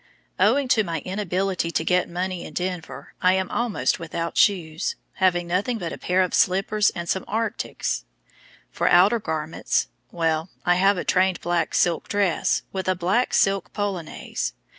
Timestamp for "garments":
9.19-9.89